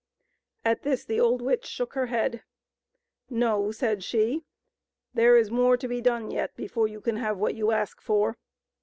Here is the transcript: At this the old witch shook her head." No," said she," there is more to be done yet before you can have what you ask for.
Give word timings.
At 0.65 0.81
this 0.81 1.05
the 1.05 1.19
old 1.19 1.43
witch 1.43 1.63
shook 1.67 1.93
her 1.93 2.07
head." 2.07 2.41
No," 3.45 3.71
said 3.71 4.03
she," 4.03 4.45
there 5.13 5.37
is 5.37 5.51
more 5.51 5.77
to 5.77 5.87
be 5.87 6.01
done 6.01 6.31
yet 6.31 6.55
before 6.55 6.87
you 6.87 7.01
can 7.01 7.17
have 7.17 7.37
what 7.37 7.53
you 7.53 7.69
ask 7.69 8.01
for. 8.01 8.35